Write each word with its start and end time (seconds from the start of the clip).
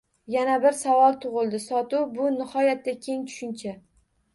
Yana 0.35 0.55
bir 0.63 0.75
savol 0.79 1.19
tugʻildi: 1.27 1.61
sotuv– 1.67 2.11
bu 2.19 2.33
nihoyatda 2.41 3.01
keng 3.09 3.33
tushuncha. 3.33 3.81